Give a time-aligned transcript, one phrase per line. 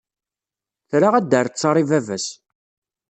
[0.89, 2.27] Tra ad d-terr ttaṛ i baba-s.